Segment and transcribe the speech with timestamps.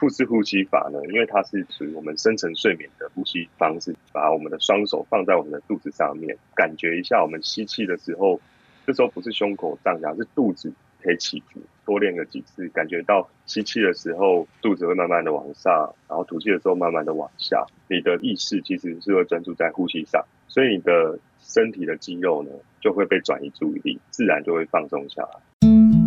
[0.00, 8.40] 腹式呼吸法呢，因为它是属于我们深层睡眠的呼吸方式，把我们的双手放在我们的肚子上面，感觉一下我们吸气的时候，
[8.86, 11.60] 这时候不是胸口上下，是肚子可以起伏。
[11.84, 25.99] 多练个几次，感觉到吸气的时候肚子会慢慢的往上，然后吐气的时候慢慢的往下，你的意识其实是会专注在呼吸上，所以你的身体的肌肉呢就会被转移注意力，自然就会放松下来。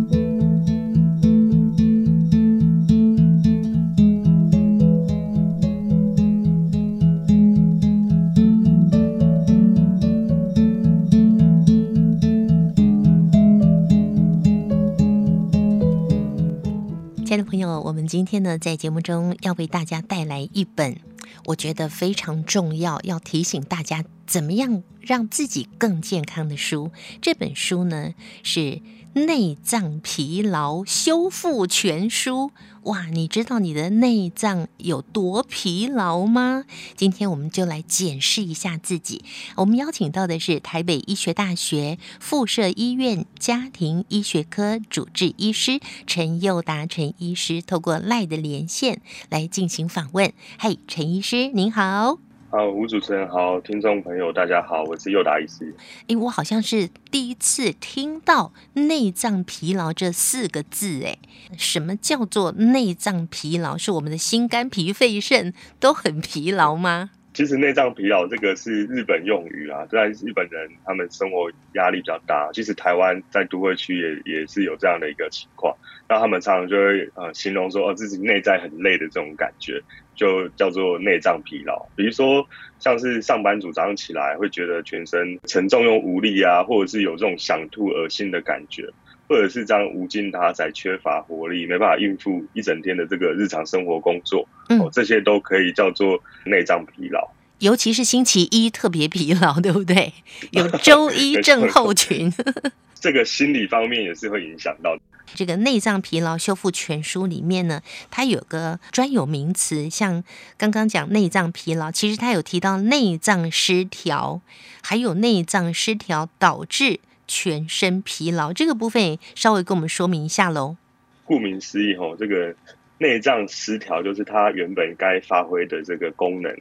[17.42, 20.98] 朋友我们今天呢，在节目中要为大家带来一本
[21.46, 26.92] 我觉得非常重要，要提醒大家怎么样让自己更健康的书。
[27.20, 28.82] 这本书呢是。
[29.14, 32.50] 内脏疲劳修复全书，
[32.82, 33.06] 哇！
[33.06, 36.64] 你知道你的内脏有多疲劳吗？
[36.96, 39.24] 今天我们就来检视一下自己。
[39.54, 45.78] 我们邀请到的是台北医学大学附设医院家庭医学科主治医师
[46.08, 50.32] 陈佑达陈医师，透过 LINE 的连线来进行访问。
[50.58, 52.18] 嘿，陈医师您好。
[52.56, 55.74] 好，吴主持人好，听众朋友大家好，我是佑达医师。
[56.06, 61.18] 哎，我好像是第一次听到内脏疲劳这四个字，哎，
[61.58, 63.76] 什么叫做内脏疲劳？
[63.76, 67.10] 是我们的心肝脾肺肾都很疲劳吗？
[67.34, 75.76] 其实内脏疲劳这个是日本用语啊，在日本人他们生活压力比较大，其实台湾在都会区也也是有这样的一个情况，
[76.08, 79.82] 那他们常常就会呃形容说哦自己内在很累的这种感觉，
[80.14, 81.84] 就叫做内脏疲劳。
[81.96, 82.46] 比如说
[82.78, 88.88] 像是上班族早上起来会觉得全身沉重又无力啊，或者是有这种想吐、恶心的感觉。
[89.28, 97.28] 或者是这样无精打采、缺乏活力，没办法应付一整天的这个日常生活工作，嗯，哦，这些都可以叫做内脏疲劳。
[97.60, 100.12] 尤其是星期一特别疲劳，对不对？
[100.52, 102.32] 有周一症候群。
[103.00, 104.96] 这个心理方面也是会影响到。
[105.34, 110.24] 这个内脏疲劳修复全书里面呢，它有个专有名词，像
[110.56, 114.40] 刚刚讲内脏疲劳，其实它有提到内脏失调，
[114.82, 117.00] 还有内脏失调导致。
[117.26, 120.76] 全身疲劳这个部分，稍微跟我们说明一下喽。
[121.24, 122.54] 顾名思义，吼，这个
[122.98, 126.54] 内脏失调就是它原本该发挥的这个功能，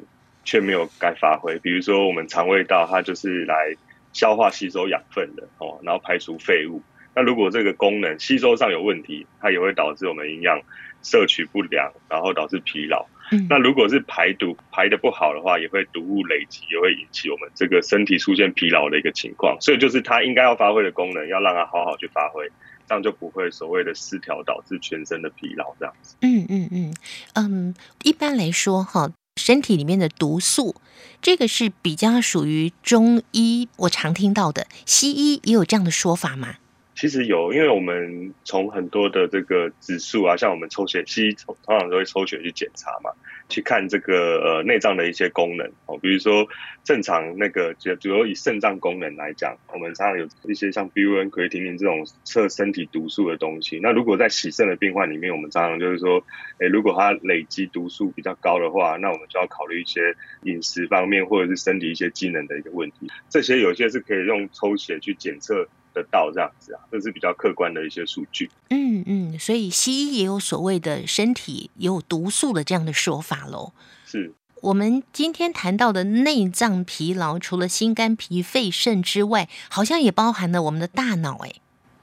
[0.43, 1.59] 却没有该发挥。
[1.59, 3.75] 比如说，我们肠胃道它就是来
[4.13, 6.81] 消化吸收养分的，哦，然后排除废物。
[7.15, 10.59] 那如果这个功能吸收上有问题，它也会导致我们营养
[11.01, 13.05] 摄取不良，然后导致疲劳。
[13.49, 19.57] 那如果是排毒排的不好的话，也会毒物累积，也会引起我们这个身体出现疲劳的一个情况。
[19.61, 22.47] 所以就是它应该要发挥的功能，要让它好好去发挥，
[22.87, 26.15] 这样就不会所谓的失调导致全身的疲劳这样子。
[26.21, 26.93] 嗯嗯嗯
[27.35, 30.75] 嗯，一般来说哈，身体里面的毒素，
[31.21, 36.55] 这个是比较属于中医我常听到的，西医也有这样的说法吗？
[36.95, 43.11] 其实有，因为我们从很多的这个指数啊，像我们抽血，西医通常都会抽血去检查嘛，
[43.49, 46.47] 去看这个呃内脏的一些功能哦，比如说
[46.83, 53.79] 正常那个就主要以肾脏功能来讲，我们常常有一些像 BUN、奎提宁这种测身体毒素的东西。
[53.81, 56.23] 那如果在洗肾的病患里面，我们常常就是说，
[56.59, 63.09] 诶，如果他累积毒素比较高的话，那我们就要考虑一些饮食方面或者是身体一些机能的一个问题。
[63.29, 65.67] 这些有些是可以用抽血去检测。
[65.93, 68.49] 得到这样子啊，这是比较客观的一些数据。
[68.69, 73.73] 嗯嗯，所以西医也有所谓的身体有毒素的这样的说法喽。
[74.05, 81.37] 是我们今天谈到的内脏疲劳，除了心肝脾肺肾之外，好像也包含了我们的大脑。
[81.39, 81.55] 哎，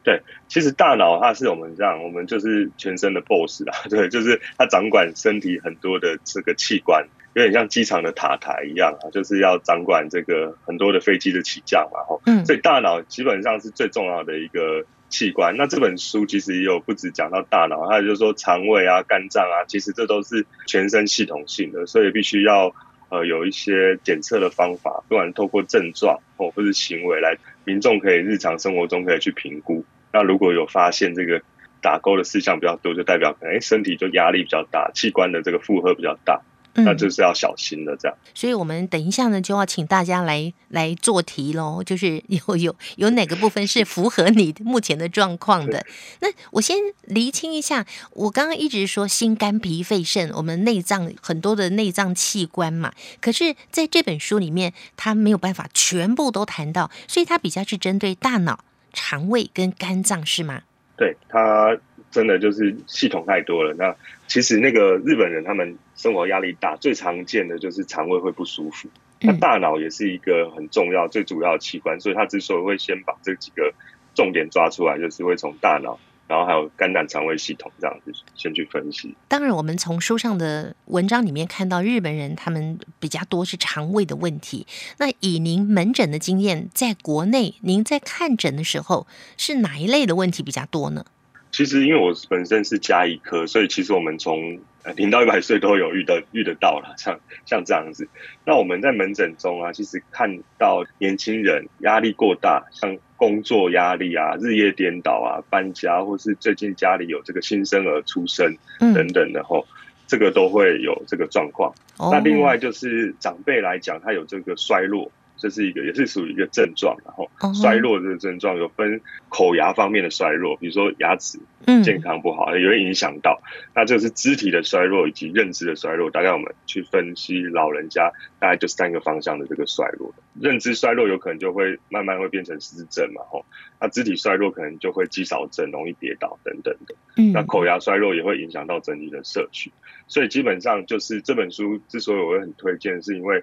[0.03, 3.75] 对，其实大脑它是我们这样，我们就是全身的 boss 啦。
[3.91, 7.06] 对，就是它掌管身体很多的这个器官。
[7.33, 15.56] 有点像机场的塔台一样啊，就是要掌管这个很多的飞机的起降嘛，吼，所以大脑基本上是最重要的一个器官。
[15.56, 22.75] 那这本书其实也有不止讲到大脑，还有就是说肠胃啊、肝脏啊，其实这都是全身系统性的，所以必须要
[23.10, 29.84] 呃有一些检测的方法，不管透过症状或或是行为来，民众可以日常生活中可以去评估。
[30.12, 31.42] 那如果有发现这个
[31.82, 36.40] 打勾的事项比较多，就代表可能身体就压力比较大，器官的这个负荷比较大。
[36.85, 38.31] 那就是要小心了，这样、嗯。
[38.35, 41.82] 所以，我们等一下呢，就要请大家来来做题喽。
[41.85, 45.85] 就是有有有哪个部分是符合你目前的状况的？
[46.21, 47.87] 那我先厘清一下。
[48.12, 52.93] 我刚刚一直说心肝脾肺肾，我们内脏很多的内脏器官嘛。
[53.21, 60.62] 可是在这本书里面，它没有办法全部都谈到，所以它比较是针对大脑、肠胃跟肝脏，是吗？
[60.97, 61.77] 对，它
[62.10, 63.74] 真的就是系统太多了。
[63.74, 63.94] 那
[64.26, 68.88] 其实那个日本人他们生活压力大，最常见的就是肠胃会不舒服。
[69.20, 73.72] 那大脑也是一个很重要、最主要的器官，所以他之所以会先把这几个
[74.14, 75.98] 重点抓出来，就是会从大脑。
[76.26, 79.12] 然后还有肝胆肠胃系统这样子先去分析。
[79.26, 84.64] 当然，我们从书上的文章里面看到，日本人他们比较多是肠胃的问题。
[84.98, 91.04] 那以您门诊的经验，在国内您在看诊的时候，是哪一类的问题比较多呢？
[91.52, 94.61] 其实，因为我本身是加一科，所以其实我们从
[94.97, 98.08] 零到一百岁都有遇到遇得到了，像像这样子。
[98.44, 102.99] 那我们在门诊中啊，其实看到年轻人压力过大，像。
[103.20, 109.76] 工作压力啊，日夜颠倒啊，搬家，或是最近家里有这个新生儿出生等等的吼，嗯、
[110.06, 111.70] 这个都会有这个状况。
[111.99, 115.12] 哦、那另外就是长辈来讲，他有这个衰弱。
[115.40, 119.00] 这是一个，也是属于一个症状，然后衰弱的症状有分
[119.31, 121.38] 口牙方面的衰弱，比如说牙齿
[121.82, 123.40] 健康不好，也会影响到。
[123.75, 126.10] 那这是肢体的衰弱以及认知的衰弱。
[126.10, 130.12] 大概我们去分析老人家，大概就三个方向的这个衰弱。
[130.38, 133.46] 认知衰弱有可能就会慢慢会变成失智嘛，吼。
[133.81, 136.94] 那肢体衰弱可能就会肌少症，容易跌倒等等的。
[137.32, 139.72] 那口牙衰弱也会影响到整体的摄取。
[140.06, 143.43] 所以基本上就是这本书之所以我会很推荐，是因为。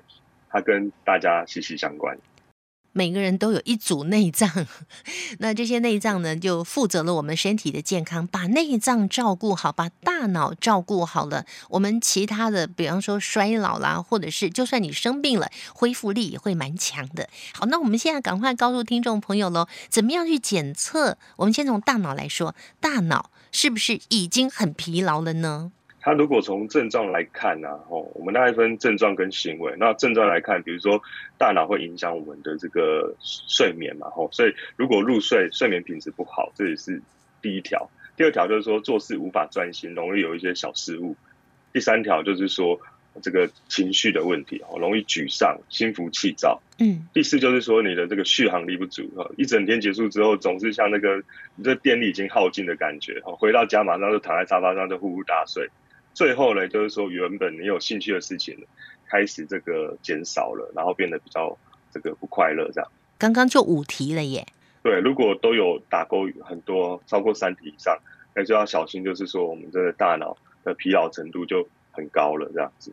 [0.58, 2.18] 它跟大家息息相关。
[2.92, 4.50] 每个人都有一组内脏，
[5.38, 8.26] 那这些内脏呢，就负责了我们身体的健康。
[8.26, 17.30] 把内脏照顾好，把大脑照顾好了，我们其他的，比方说衰老啦，或者是就算你生病了，恢复力也会蛮强的。
[17.54, 21.20] 好，那我们现在赶快告诉听众朋友喽，怎么样去检测？
[21.36, 25.72] 我们先从大脑来说，大脑是不是已经很疲劳了呢？
[26.08, 29.74] 他如果从症状来看呢，吼，我们大概分症状跟行为。
[29.78, 31.02] 那症状来看，比如说
[31.38, 37.02] 大脑会影响我们的这个睡眠嘛，吼，所以如果入睡睡眠品质不好，这也是
[37.42, 37.90] 第一条。
[38.16, 41.14] 第二条就是说做事无法专心，容易有一些小失误。
[41.74, 42.80] 第三条就是说
[43.22, 46.62] 这个情绪的问题，吼，容易沮丧、心浮气躁。
[46.80, 47.06] 嗯。
[47.14, 51.22] 第四就是说你的这个续航力不足，哈，一整天结束之后，总是像那个
[51.58, 55.70] 你这电力已经耗尽的感觉，哈，回到家马上就躺在沙发上就呼呼大睡。
[56.18, 58.58] 最后呢，就是说原本你有兴趣的事情，
[59.06, 61.56] 开始这个减少了，然后变得比较
[61.92, 62.92] 这个不快乐，这样。
[63.20, 64.44] 刚刚就五题了耶。
[64.82, 67.96] 对，如果都有打勾很多，超过三题以上，
[68.34, 72.92] 那就要小心，就是说我们这个大脑的疲劳程度就很高了，这样子。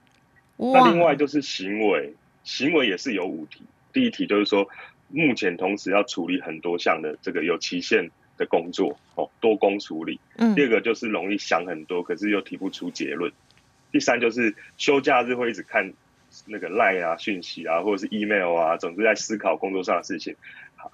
[0.58, 2.12] 那另外就是行为，
[2.42, 3.62] 行为也是有五题。
[3.94, 4.68] 第一题就是说，
[5.08, 8.10] 目前同时要处理很多项的这个有期限。
[8.36, 10.20] 的工作哦，多工处理。
[10.36, 13.32] 嗯，第二个就是容易想很多，可是又提不出结论。
[13.92, 15.92] 第三就是休假日会一直看
[16.46, 20.36] 那个 Line 啊、讯息啊，或者是 email 啊，总之在思考工作上的事情。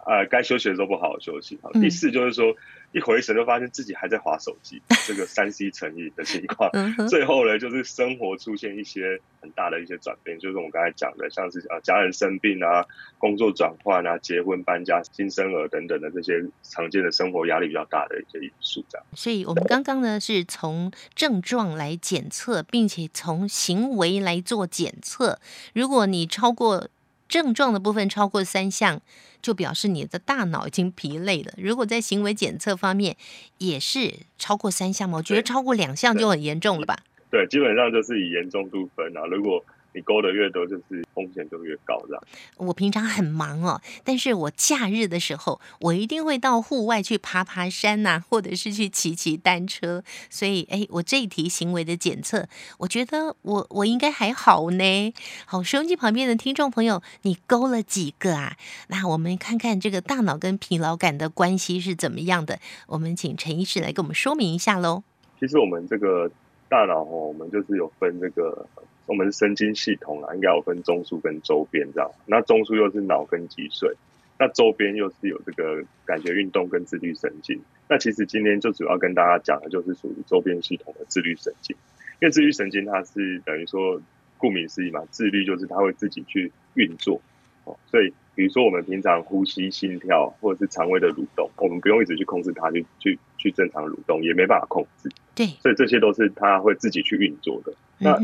[0.06, 1.58] 呃，该休息的时候不好好休息。
[1.62, 2.56] 好，第四就是说。
[2.92, 6.70] 一回神就发现自己还在划手机，这个三 C 成瘾的情况。
[7.08, 12.84] 最后呢，就是生活出现一些很大的一些转变，就是我们刚才讲的，像是啊家人生病啊、
[13.18, 18.84] 工作转换啊、结婚搬家、新生儿等等的这些常见的生活压力比较大的一些因素。
[18.88, 19.06] 这样。
[19.14, 25.38] 所以我们刚刚呢是从症状来检测，并且从行为来做检测。
[25.74, 26.88] 如果你超过
[27.30, 29.00] 症状的部分超过三项，
[29.40, 31.52] 就表示你的大脑已经疲累了。
[31.56, 33.16] 如果在行为检测方面
[33.58, 35.18] 也是超过三项吗？
[35.18, 36.98] 我觉得超过两项就很严重了吧？
[37.30, 39.24] 对，对，基本上就是以严重度分啊。
[39.26, 42.22] 如果你勾的越多，就是风险就越高，这样。
[42.56, 50.04] 我平常很忙哦，但是我假日的时候，我一定会到户外去爬爬山呐、啊，或者是去骑骑单车。
[50.30, 52.46] 所以，哎，我这一题行为的检测，
[52.78, 55.14] 我觉得我我应该还好呢。
[55.44, 58.56] 好，收音机旁边的听众朋友，你勾了几个啊？
[58.88, 62.60] 那我们看看这个大脑跟疲劳感的关系是怎么样的。
[62.86, 65.02] 我们请陈医师来给我们说明一下喽。
[65.40, 66.30] 其实我们这个
[66.68, 68.64] 大脑哦，我们就是有分这个。
[69.10, 72.08] 我们神经系统啊，应该有分中枢跟周边这样。
[72.26, 73.92] 那中枢又是脑跟脊髓，
[74.38, 77.60] 那周边又是有这个感觉运动跟自律神经。
[77.88, 81.74] 那其实今天就主要跟大家讲的就是属于周边系统的自律神经，
[82.22, 84.00] 因为自律神经它是等于说
[84.38, 87.20] 顾名思义嘛，自律就是它会自己去运作
[87.64, 87.76] 哦。
[87.90, 95.10] 所以比如说我们平常呼吸、心跳或者是肠胃的蠕动，我们不用一直去控制它去去去正常蠕动，也没办法控制。
[95.34, 97.72] 对，所以这些都是它会自己去运作的。
[97.98, 98.16] 那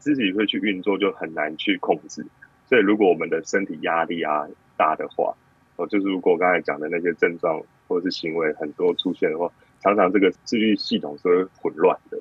[0.00, 2.26] 自己会去运作，就很难去控制。
[2.68, 5.34] 所以，如果我们的身体压力啊大的话，
[5.76, 12.18] 哦，就是如果刚才讲的那些症状或者是行为很多出现的话，常常这个自律系统是会混乱的。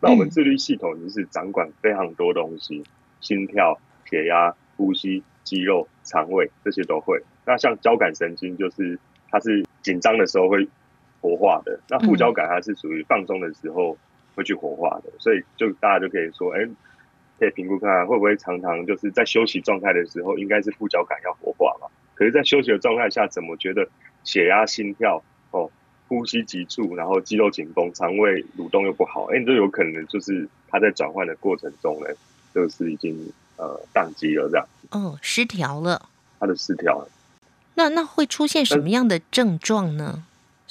[0.00, 2.82] 那我们自律系统就是掌管非常多东西，
[3.20, 7.22] 心跳、血压、呼吸、肌肉、肠胃这些都会。
[7.44, 8.98] 那像交感神经，就是
[9.30, 10.68] 它是紧张的时候会
[11.20, 11.78] 活化的。
[11.88, 13.96] 那副交感它是属于放松的时候
[14.34, 16.68] 会去活化的，嗯、所以就大家就可以说，哎、欸，
[17.42, 21.88] 可以评估看看会不会常常就是在休息状态的时候，应该是副交感要活化嘛？
[22.14, 23.84] 可是，在休息的状态下，怎么觉得
[24.22, 25.20] 血压、心跳
[25.50, 25.68] 哦，
[26.06, 29.24] 呼吸急促，然后肌肉紧绷，肠胃蠕动又不好？
[29.32, 32.06] 哎、欸，这有可能就是它在转换的过程中呢，
[32.54, 34.68] 就是已经呃宕机了这样。
[34.92, 36.08] 哦，失调了。
[36.38, 37.08] 它的失调了。
[37.74, 40.22] 那那会出现什么样的症状呢？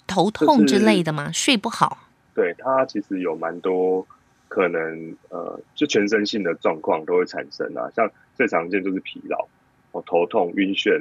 [0.08, 1.28] 头痛之类的吗？
[1.28, 2.08] 就是、睡不好？
[2.34, 4.08] 对，它其实有蛮多
[4.54, 7.90] 可能，呃，就全身性的状况都会产生啊。
[7.96, 9.48] 像最常见就是疲劳，
[9.94, 10.92] 哦，头痛、晕眩，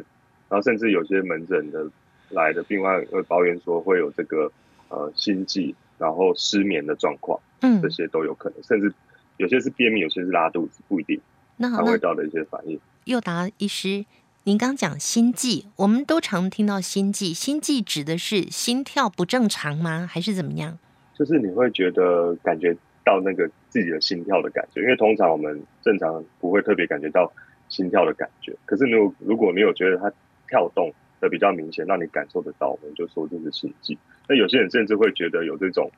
[0.49, 1.85] 然后甚至有些门诊的
[2.29, 4.53] 来的病患会抱怨说会有这个
[4.89, 8.63] 呃心悸，然后失眠的状况，嗯，这些都有可能。
[8.63, 8.95] 甚至
[9.37, 11.21] 有些是便秘，有些是拉肚子，不一定。
[11.57, 12.79] 那肠胃道的一些反应。
[13.07, 14.07] 又达医师。
[14.45, 17.35] 您刚讲心悸，我们都常听到心悸。
[17.35, 20.09] 心悸指的是心跳不正常吗？
[20.11, 20.79] 还是怎么样？
[21.15, 27.33] 就是你会觉得感觉到那个自己的心跳的感觉，因为通常我们正常不会特别感觉到
[27.69, 28.55] 心跳的感觉。
[28.67, 30.13] 可是如果如果你有觉得它
[30.49, 33.99] 跳动的比较明显，让你感受得到，我们就说这是心悸。
[34.29, 35.91] 那有些人甚至会觉得有这种，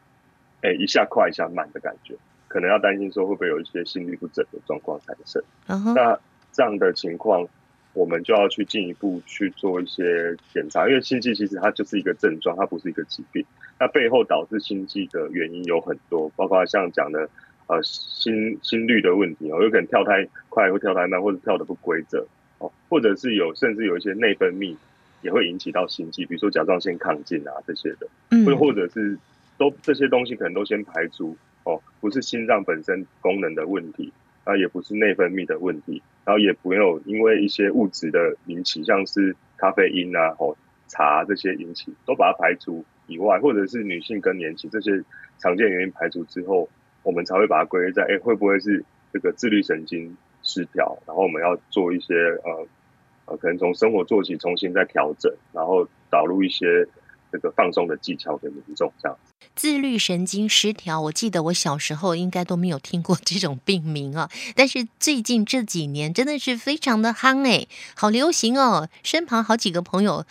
[0.63, 2.15] 哎、欸，一下快一下慢的感觉，
[2.49, 5.43] 可能要担心说会不会有一些心律不整的状况产生。
[5.69, 5.95] Uh huh.
[5.95, 6.19] 那
[6.53, 7.49] 这样的情况。
[7.95, 13.45] 我们就要去进一步去做一些检查，因为心悸其实它就是一个症状，它不是一个疾病。
[13.83, 17.29] 那背后导致心悸的原因有很多，包括像讲的
[17.67, 22.25] 呃心心率的问题哦，有可能跳太快或跳太慢，或者跳的不规则
[22.59, 24.77] 哦，或者是有甚至有一些内分泌
[25.23, 28.07] 也会引起到心悸，比如说甲状腺亢进啊这些的，
[28.47, 29.19] 或或者是
[29.59, 34.13] 都这些东西可能都先排除哦，不是心脏本身功能的问题。
[34.45, 40.57] 啊，也不是内分泌的问题，然后也不用因为一些物质的引起，像是咖啡因啊、哦
[40.89, 45.03] 茶这些引起，都把它排除以外，或者是女性更年期这些
[45.39, 46.69] 常见原因排除之后，
[47.03, 50.99] 我们才会把它归类在，哎，会不会是这个自律神经失调？
[51.07, 52.67] 然后我们要做一些呃
[53.27, 56.87] 呃，可能从生活做起重新再调整，然后导入一些
[57.33, 59.33] 这个放松的技巧给民众这样子。
[59.57, 68.89] 自律神经失调，我记得我小时候应该都没有听过这种病名啊， 但是最近这几年真的是非常的夯哎，好流行哦。
[69.03, 70.25] 身旁好几个朋友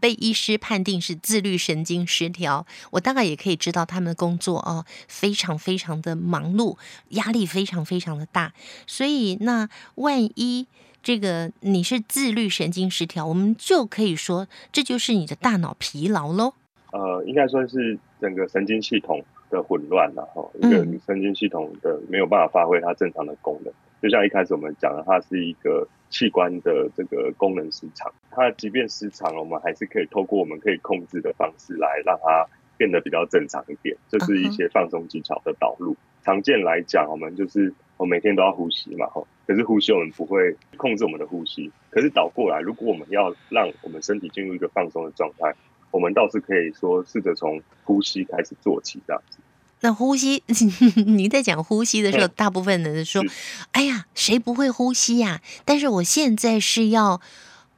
[0.00, 6.76] 被医师判定是自律神经失调，我大概也可以知道他们的工作哦，非常非常的忙碌，
[7.10, 8.54] 压力非常非常的大。
[8.86, 10.66] 所以那万一
[11.04, 16.54] 这个你是自律神经失调，我们就可以说这就是你的大脑疲劳喽。
[16.90, 17.96] 呃，应该说是。
[18.20, 23.70] 整个神经系统的混乱，然后一个神经系统的没有办法发挥它正常的功能，
[24.00, 28.10] 就像一开始我们讲的，它是一个器官的这个功能失常。
[28.30, 32.46] 它即便失常了，我们还是可以透过我们可以控制的方式来让它
[32.78, 35.94] 变得比较正常一点，就是一些放松技巧的导入。
[36.24, 45.54] 常见来讲，我们就是我每天都要呼吸嘛，吼，可是呼吸我们不会控制我们的呼吸，可是倒过来，如果我们要让我们身体进入一个放松的状态。
[45.90, 49.38] 我们倒是可以说试着从呼吸开始做起，这样子。
[49.80, 50.42] 那呼吸，
[51.06, 53.22] 你在讲呼吸的时候，大部分人说
[53.70, 57.20] ：“哎呀，谁不会呼吸呀？”但是我现在是要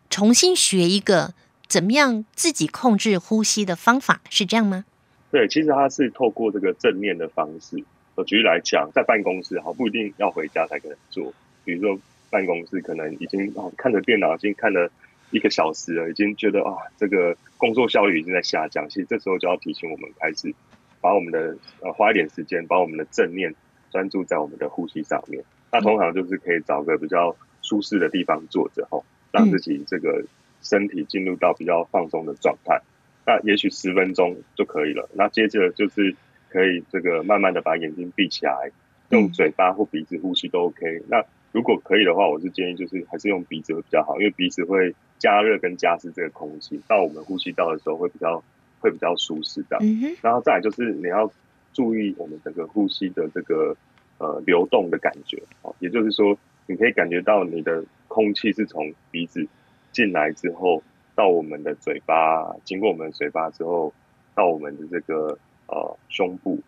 [0.09, 1.35] 重新学一个
[1.67, 4.87] 怎么样自己控制呼吸的方法，是这样吗？
[5.31, 7.85] 对，其实它是透过这个正面的方式。
[8.17, 11.33] 我举例来讲，在办公室，哈，不一定要回家才可能做。
[11.65, 14.91] 比如说办公室，可能已经哦看着电脑，已经看了。
[15.33, 18.89] 一个小时了，已经觉得啊，这个工作效率已经在下降。
[18.89, 20.55] 其实这时候就要提醒我们，开始
[21.01, 23.53] 把我们的呃花一点时间，把我们的正念
[23.91, 25.43] 专注在我们的呼吸上面。
[25.73, 30.25] 那通常就是可以找个比较舒适的地方坐着，吼，让自己这个
[30.63, 32.81] 身体进入到比较放松的状态。
[33.27, 35.11] 那也许十分钟就可以了。
[35.13, 36.15] 那接着就是
[36.57, 38.73] 可以这个慢慢的把眼睛闭起来，
[39.11, 41.03] 用嘴巴或鼻子呼吸都 OK。
[41.07, 41.23] 那
[41.53, 48.43] 如果可以的话，我是建议就是还是用鼻子会比较好，因为鼻子会加热跟加湿这个空气，到我们呼吸道的时候会比较
[48.81, 49.77] 会比较舒适的。
[49.83, 51.31] 嗯、然后再来就是你要
[51.75, 53.77] 注意我们整个呼吸的这个
[54.17, 59.47] 呃流动的感觉哦，也就是说你可以感觉到你的空气是从鼻子
[59.93, 60.83] 进来之后
[61.15, 63.93] 到我们的嘴巴，经过我们的嘴巴之后
[64.35, 66.61] 到我们的这个呃胸部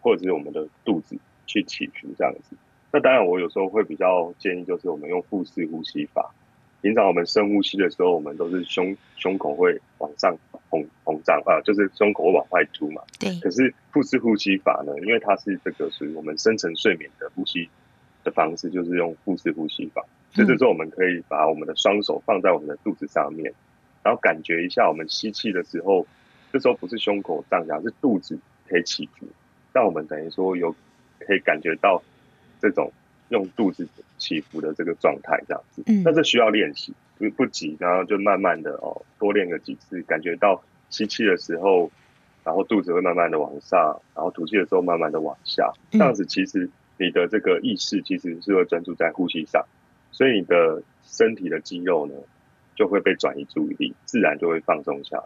[0.00, 2.56] 或者是我们的肚子去起伏这样子。
[2.92, 6.32] 那当然，我有时候会比较建议，就是我们用腹式呼吸法。
[6.82, 10.36] 平常我们深呼吸的时候，我们都是胸胸口会往上
[10.70, 13.02] 膨膨胀啊，就是胸口会往外凸嘛。
[13.18, 13.38] 对。
[13.40, 17.68] 可是腹式呼吸法呢，因为它是这个属于我们深层睡眠的呼吸
[18.22, 20.04] 的方式，就是用腹式呼吸法。
[20.32, 23.52] 所以这时候我们可以把我们的双手放在我们的肚子上面，
[24.04, 26.06] 然后感觉一下我们吸气的时候，
[26.52, 28.38] 这时候不是胸口胀压，是肚子
[28.68, 29.26] 可以起伏，
[29.72, 30.74] 但我们等于说有
[31.18, 32.02] 可以感觉到
[32.60, 32.92] 这种
[33.28, 33.86] 用肚子
[34.18, 35.82] 起伏的这个状态，这样子。
[35.86, 41.90] 嗯，那这需要练习，不不急，然后就慢慢的哦，多练个几次，感觉到吸气的时候，
[42.44, 49.64] 然后肚子会慢慢的往上，然后吐气的时候慢慢的往下，这样子其实你的这个意识其实是会专注在呼吸上，
[50.12, 52.14] 所以你的身体的肌肉呢
[52.76, 55.24] 就会被转移注意力，自然就会放松下来。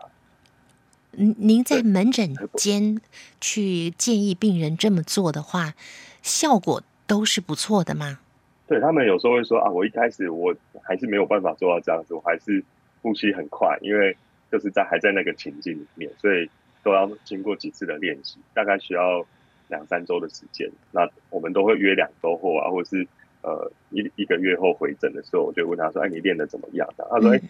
[1.12, 3.00] 您您在门诊间
[3.40, 5.74] 去建议病人这么做的话，
[6.22, 8.20] 效果都是不错的吗？
[8.66, 12.64] 对，他们有时候会说啊，我一开始我还是没有办法做到这样子，我还是
[13.02, 14.16] 呼吸很快，因为
[14.52, 16.48] 就是在还在那个情境里面，所以
[16.84, 19.26] 都要经过几次的练习，大概需要
[19.68, 20.70] 两三周的时间。
[20.92, 23.06] 那我们都会约两周后啊，或者是
[23.42, 27.40] 呃一一个月后回诊的时候，我就问他说：“哎，你练的怎么样？”他说：“哎。”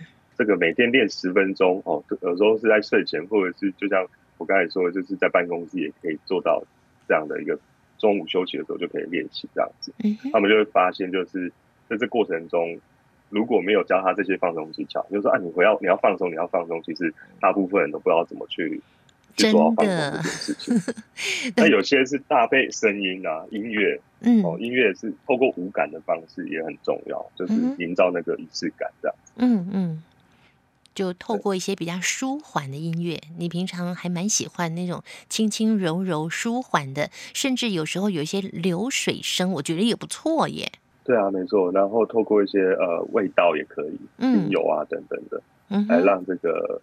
[0.40, 4.06] 这个每天练十分钟哦，有时候是在睡前，或者是就像
[4.38, 6.64] 我刚才说的，就是在办公室也可以做到
[7.06, 7.58] 这样的一个
[7.98, 9.92] 中午休息的时候就可以练习这样子。
[10.32, 11.52] 他们就会发现，就是
[11.90, 12.80] 在这过程中
[13.28, 18.80] 如果没有教他这些放松技巧，就是说啊，你回要你要放松，你要放松，其实大部分人都不知道怎么去
[19.36, 20.94] 去做到放松这件事情。
[21.54, 29.16] 那有些是搭配声音啊，音乐，嗯，哦，音乐是透过五感的方式也很重要，就是营造那个仪式感这样。
[29.36, 30.02] 嗯嗯。
[30.94, 40.70] 就透过一些比较舒缓的音乐，你平常还蛮喜欢那种轻轻柔柔、舒缓的，甚至有时候有一些流水声，我觉得也不错耶。
[41.04, 41.72] 对啊，没错。
[41.72, 46.80] 然后透过一些呃味道也可以，精油啊等等的，嗯，来让这个。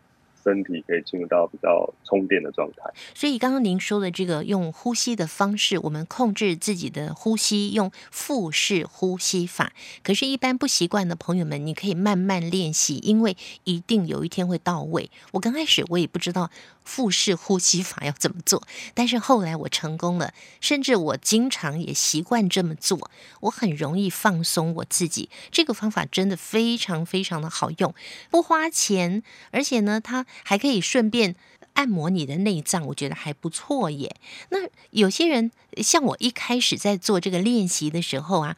[0.47, 9.73] 身体可以进入到比较充电的状态，所以刚刚您说的这个用呼吸的方式，我们控制自己的呼吸，用腹式呼吸法。
[10.01, 13.35] 可是，一般不习惯的朋友们，你可以慢慢练习，因为
[13.65, 15.11] 一定有一天会到位。
[15.33, 16.49] 我刚开始我也不知道。
[16.87, 18.65] 腹式呼吸法要怎么做？
[18.93, 23.11] 但是后来我成功了，甚至我经常也习惯这么做。
[23.41, 25.29] 我很容易放松我自己。
[25.51, 27.93] 这个方法真的非常非常的好用，
[28.31, 31.35] 不花钱，而且呢，它还可以顺便。
[31.73, 34.15] 按摩你的内脏，我觉得还不错耶。
[34.49, 34.57] 那
[34.89, 35.51] 有些人
[35.83, 38.55] 像我一开始在做这个练习的时候啊，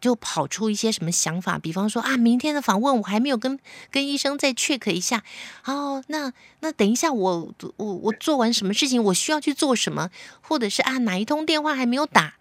[0.00, 5.22] 就跑出一些什么想法，比方说啊，明天的访问我还没有跟跟医生再 check 一下。
[5.66, 10.08] 哦，那那等一下我我我做完什么事情，我需要去做什么，
[10.40, 12.36] 或者是啊哪一通电话还没有打，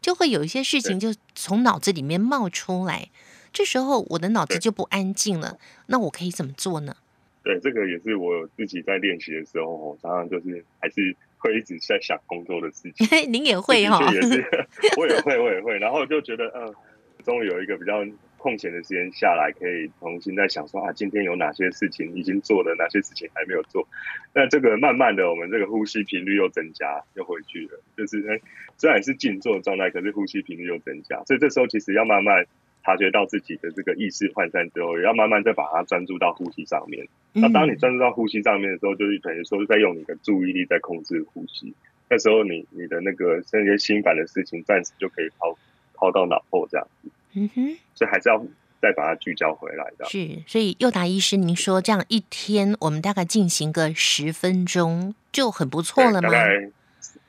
[0.00, 3.10] 就会有一些事情就从脑子里面冒出来。
[3.52, 5.58] 这时候我的脑子就不安静了。
[5.86, 6.94] 那我可以怎么做呢？
[7.42, 13.32] 对，这个也是我自己在练习的时候，常常就是还是会一直在想工作的事情。
[13.32, 14.12] 您也会哈、哦？
[14.14, 14.44] 也是，
[14.96, 15.76] 我也会，我也会。
[15.78, 16.74] 然后就觉得，嗯、呃，
[17.24, 18.06] 终于有一个比较
[18.38, 23.88] 空闲的时间下来，可以重新在想说啊，今天有哪些事情已经做了，哪些事情还没有做。
[24.32, 27.80] 那这个慢慢的，我们这个呼吸频率又增加，又回去了。
[27.96, 28.40] 就是，哎，
[28.78, 31.22] 虽然是静坐的状态，可是呼吸频率又增加。
[31.24, 32.46] 所以这时候其实要慢慢。
[32.84, 37.06] 察觉到自己的这个意识涣散之后，也要慢慢再把它专注到呼吸上面。
[37.32, 41.72] 那当你专注到呼吸上面的时候，就是等于说是在用你的注意力在控制呼吸。
[42.10, 45.56] 那时候你你的那个那些心烦的事情，暂时就可以抛
[45.94, 47.08] 抛到脑后这样子。
[47.34, 48.44] 嗯哼，所以还是要
[48.82, 50.04] 再把它聚焦回来的。
[50.06, 56.28] 是，所以佑达医师，您说这样一天我们大概进行个十分钟就很不错了吗？
[56.28, 56.70] 大概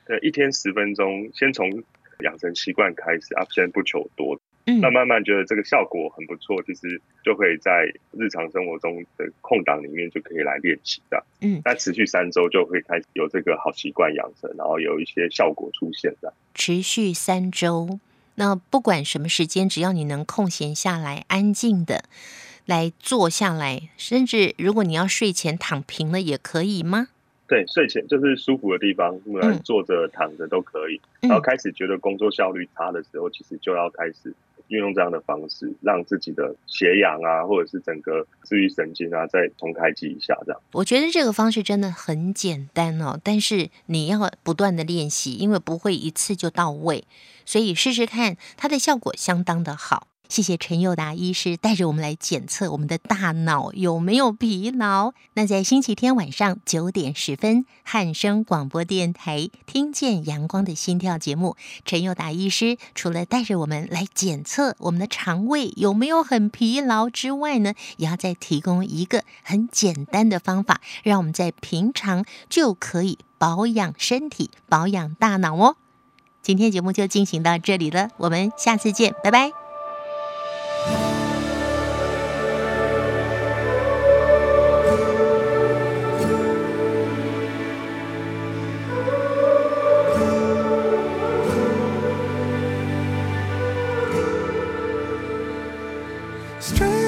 [0.06, 1.82] 对，一天十分钟，先从
[2.20, 4.38] 养成习惯开始啊，先不求多。
[4.66, 11.22] 嗯，那慢慢觉得这个效果很不错，其实就可以在日常生活中的空档里面就可以来练习的。
[11.42, 16.32] 嗯，那持续三周就会开始有这个好习惯养成，然后有一些效果出现的。
[16.54, 18.00] 持续三周，
[18.36, 22.04] 那不管什么时间，只要你能空闲下来，安静的
[22.64, 27.08] 来坐下来，甚至如果你要睡前躺平了也可以吗？
[27.46, 31.00] 对，睡前就是舒服的地方，不管坐着、躺着都可以。
[31.20, 34.34] 然后开始觉得工作效率差的时候，其实就要开始。
[34.68, 40.60] 运用这样的方式，让自己的血氧啊，或者是整个自律神经啊，再重开机一下，这样。
[40.72, 47.04] 我觉得这个方式真的很简单哦，但是你要不断的练习，因为不会一次就到位，
[47.44, 50.08] 所以试试看，它的效果相当的好。
[50.28, 55.12] 谢谢陈佑达医师带着我们来检测我们的大脑有没有疲劳。
[55.34, 75.76] 那在星期天晚上九点十分，汉声广播电台听见阳光的心跳节目，陈佑达医师除了带着我们来检测我们的肠胃有没有很疲劳之外呢，也要再提供一个很简单的方法，让我们在平常就可以保养身体、保养大脑哦。
[76.42, 79.63] 今天节目就进行到这里了，我们下次见，拜拜。
[96.64, 97.03] Straight